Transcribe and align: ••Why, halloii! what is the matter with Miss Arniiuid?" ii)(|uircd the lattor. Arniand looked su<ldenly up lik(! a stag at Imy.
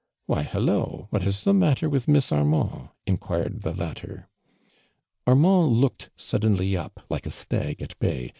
••Why, 0.25 0.41
halloii! 0.45 1.05
what 1.11 1.21
is 1.21 1.43
the 1.43 1.53
matter 1.53 1.87
with 1.87 2.07
Miss 2.07 2.31
Arniiuid?" 2.31 2.89
ii)(|uircd 3.07 3.61
the 3.61 3.71
lattor. 3.71 4.25
Arniand 5.27 5.79
looked 5.79 6.09
su<ldenly 6.17 6.75
up 6.75 7.01
lik(! 7.07 7.27
a 7.27 7.29
stag 7.29 7.83
at 7.83 7.93
Imy. 8.01 8.29